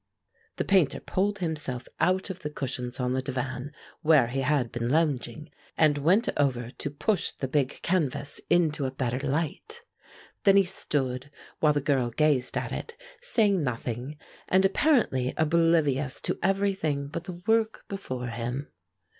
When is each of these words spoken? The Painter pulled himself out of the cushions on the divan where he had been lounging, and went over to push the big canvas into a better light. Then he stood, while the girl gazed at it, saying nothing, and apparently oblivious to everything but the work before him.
The 0.55 0.65
Painter 0.65 0.99
pulled 0.99 1.37
himself 1.37 1.87
out 1.99 2.31
of 2.31 2.39
the 2.39 2.49
cushions 2.49 2.99
on 2.99 3.13
the 3.13 3.21
divan 3.21 3.71
where 4.01 4.29
he 4.29 4.41
had 4.41 4.71
been 4.71 4.89
lounging, 4.89 5.51
and 5.77 5.99
went 5.99 6.27
over 6.37 6.71
to 6.71 6.89
push 6.89 7.31
the 7.33 7.47
big 7.47 7.79
canvas 7.83 8.41
into 8.49 8.87
a 8.87 8.91
better 8.91 9.19
light. 9.19 9.83
Then 10.43 10.57
he 10.57 10.63
stood, 10.63 11.29
while 11.59 11.73
the 11.73 11.81
girl 11.81 12.09
gazed 12.09 12.57
at 12.57 12.71
it, 12.71 12.99
saying 13.21 13.63
nothing, 13.63 14.17
and 14.49 14.65
apparently 14.65 15.35
oblivious 15.37 16.19
to 16.21 16.39
everything 16.41 17.07
but 17.07 17.25
the 17.25 17.39
work 17.45 17.85
before 17.87 18.25
him. 18.29 18.69